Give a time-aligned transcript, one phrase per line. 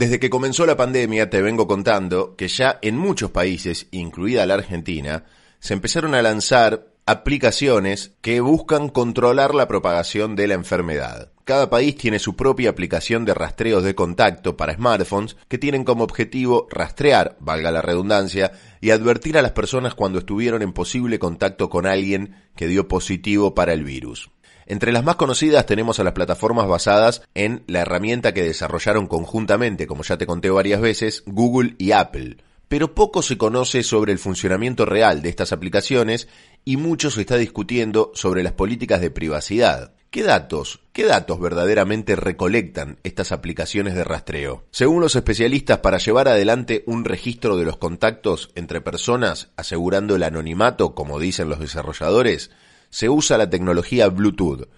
[0.00, 4.54] Desde que comenzó la pandemia te vengo contando que ya en muchos países, incluida la
[4.54, 5.24] Argentina,
[5.58, 11.32] se empezaron a lanzar aplicaciones que buscan controlar la propagación de la enfermedad.
[11.44, 16.04] Cada país tiene su propia aplicación de rastreos de contacto para smartphones que tienen como
[16.04, 21.68] objetivo rastrear, valga la redundancia, y advertir a las personas cuando estuvieron en posible contacto
[21.68, 24.30] con alguien que dio positivo para el virus.
[24.70, 29.88] Entre las más conocidas tenemos a las plataformas basadas en la herramienta que desarrollaron conjuntamente,
[29.88, 32.36] como ya te conté varias veces, Google y Apple.
[32.68, 36.28] Pero poco se conoce sobre el funcionamiento real de estas aplicaciones
[36.64, 39.92] y mucho se está discutiendo sobre las políticas de privacidad.
[40.08, 44.66] ¿Qué datos, qué datos verdaderamente recolectan estas aplicaciones de rastreo?
[44.70, 50.22] Según los especialistas, para llevar adelante un registro de los contactos entre personas, asegurando el
[50.22, 52.52] anonimato, como dicen los desarrolladores,
[52.90, 54.68] se usa la tecnología Bluetooth,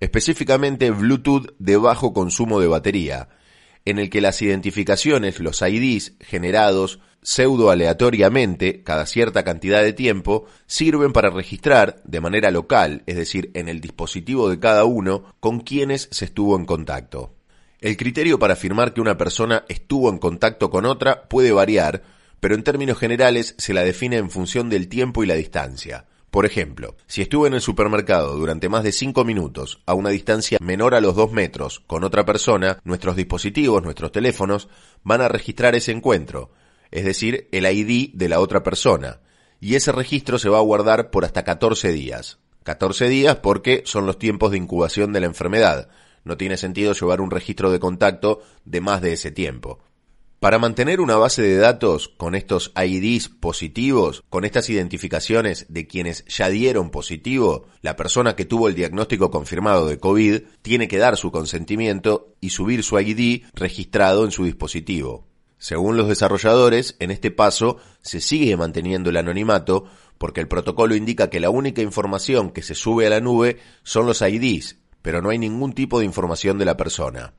[0.00, 3.28] específicamente Bluetooth de bajo consumo de batería,
[3.84, 10.46] en el que las identificaciones, los IDs generados pseudo aleatoriamente cada cierta cantidad de tiempo,
[10.66, 15.60] sirven para registrar de manera local, es decir, en el dispositivo de cada uno, con
[15.60, 17.34] quienes se estuvo en contacto.
[17.80, 22.02] El criterio para afirmar que una persona estuvo en contacto con otra puede variar,
[22.40, 26.06] pero en términos generales se la define en función del tiempo y la distancia.
[26.34, 30.58] Por ejemplo, si estuve en el supermercado durante más de 5 minutos a una distancia
[30.60, 34.68] menor a los 2 metros con otra persona, nuestros dispositivos, nuestros teléfonos,
[35.04, 36.50] van a registrar ese encuentro,
[36.90, 39.20] es decir, el ID de la otra persona,
[39.60, 42.40] y ese registro se va a guardar por hasta 14 días.
[42.64, 45.88] 14 días porque son los tiempos de incubación de la enfermedad.
[46.24, 49.83] No tiene sentido llevar un registro de contacto de más de ese tiempo.
[50.44, 56.22] Para mantener una base de datos con estos IDs positivos, con estas identificaciones de quienes
[56.26, 61.16] ya dieron positivo, la persona que tuvo el diagnóstico confirmado de COVID tiene que dar
[61.16, 65.26] su consentimiento y subir su ID registrado en su dispositivo.
[65.56, 69.86] Según los desarrolladores, en este paso se sigue manteniendo el anonimato
[70.18, 74.04] porque el protocolo indica que la única información que se sube a la nube son
[74.04, 77.32] los IDs, pero no hay ningún tipo de información de la persona.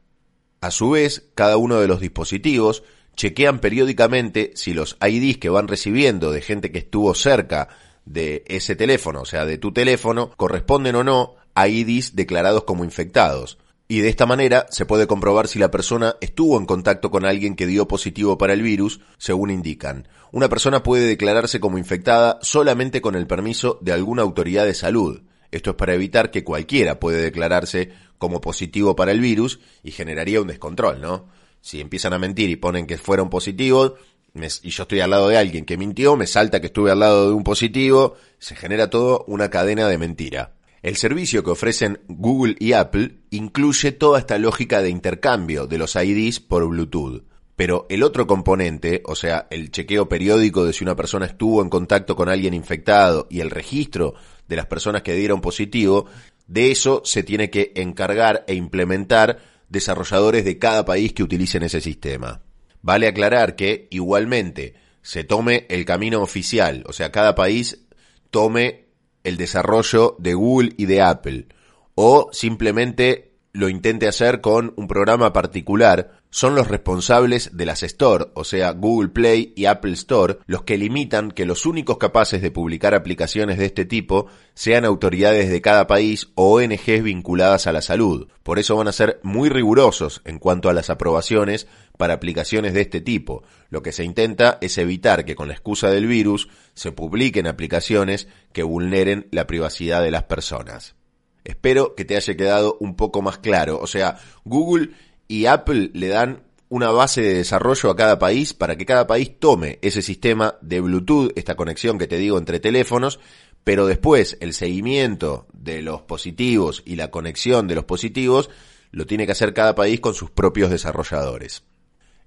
[0.62, 2.84] A su vez, cada uno de los dispositivos
[3.16, 7.70] chequean periódicamente si los IDs que van recibiendo de gente que estuvo cerca
[8.06, 12.84] de ese teléfono, o sea, de tu teléfono, corresponden o no a IDs declarados como
[12.84, 13.58] infectados.
[13.88, 17.56] Y de esta manera se puede comprobar si la persona estuvo en contacto con alguien
[17.56, 20.08] que dio positivo para el virus, según indican.
[20.32, 25.22] Una persona puede declararse como infectada solamente con el permiso de alguna autoridad de salud.
[25.56, 30.42] Esto es para evitar que cualquiera puede declararse como positivo para el virus y generaría
[30.42, 31.30] un descontrol, ¿no?
[31.62, 33.94] Si empiezan a mentir y ponen que fueron positivos
[34.34, 37.30] y yo estoy al lado de alguien que mintió, me salta que estuve al lado
[37.30, 40.56] de un positivo, se genera todo una cadena de mentira.
[40.82, 45.96] El servicio que ofrecen Google y Apple incluye toda esta lógica de intercambio de los
[45.96, 47.24] IDs por Bluetooth.
[47.56, 51.70] Pero el otro componente, o sea, el chequeo periódico de si una persona estuvo en
[51.70, 54.16] contacto con alguien infectado y el registro
[54.48, 56.06] de las personas que dieron positivo,
[56.48, 59.40] de eso se tiene que encargar e implementar
[59.70, 62.42] desarrolladores de cada país que utilicen ese sistema.
[62.82, 67.86] Vale aclarar que igualmente se tome el camino oficial, o sea, cada país
[68.32, 68.86] tome
[69.24, 71.48] el desarrollo de Google y de Apple,
[71.96, 73.25] o simplemente
[73.56, 78.72] lo intente hacer con un programa particular, son los responsables de las Store, o sea,
[78.72, 83.58] Google Play y Apple Store, los que limitan que los únicos capaces de publicar aplicaciones
[83.58, 88.28] de este tipo sean autoridades de cada país o ONGs vinculadas a la salud.
[88.44, 91.68] Por eso van a ser muy rigurosos en cuanto a las aprobaciones
[91.98, 93.44] para aplicaciones de este tipo.
[93.70, 98.28] Lo que se intenta es evitar que con la excusa del virus se publiquen aplicaciones
[98.52, 100.96] que vulneren la privacidad de las personas.
[101.46, 103.80] Espero que te haya quedado un poco más claro.
[103.80, 104.90] O sea, Google
[105.28, 109.40] y Apple le dan una base de desarrollo a cada país para que cada país
[109.40, 113.20] tome ese sistema de Bluetooth, esta conexión que te digo entre teléfonos,
[113.64, 118.50] pero después el seguimiento de los positivos y la conexión de los positivos
[118.92, 121.64] lo tiene que hacer cada país con sus propios desarrolladores.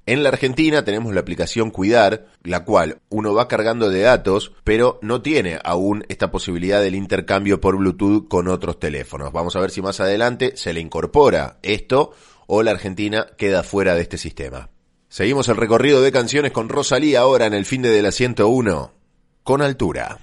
[0.08, 4.98] En la Argentina tenemos la aplicación Cuidar, la cual uno va cargando de datos, pero
[5.02, 9.34] no tiene aún esta posibilidad del intercambio por Bluetooth con otros teléfonos.
[9.34, 12.12] Vamos a ver si más adelante se le incorpora esto
[12.46, 14.70] o la Argentina queda fuera de este sistema.
[15.10, 18.92] Seguimos el recorrido de canciones con Rosalía ahora en el fin de, la 101
[19.42, 20.20] con altura.